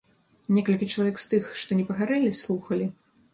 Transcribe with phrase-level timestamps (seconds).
[0.55, 2.89] Некалькі чалавек з тых, што не пагарэлі, слухалі.